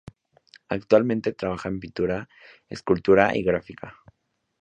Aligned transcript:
Actualmente 0.67 1.31
trabaja 1.31 1.69
en 1.69 1.79
pintura, 1.79 2.27
escultura 2.67 3.37
y 3.37 3.43
gráfica. 3.43 3.97